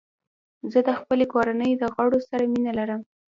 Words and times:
زه 0.71 0.79
د 0.87 0.89
خپلې 0.99 1.25
کورنۍ 1.33 1.71
د 1.77 1.83
غړو 1.95 2.19
سره 2.29 2.43
مینه 2.51 2.71
لرم. 2.79 3.01